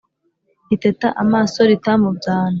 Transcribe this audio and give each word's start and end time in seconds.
Riteta 0.69 1.07
amaso 1.23 1.59
rita 1.69 1.91
mu 2.01 2.09
byano 2.17 2.49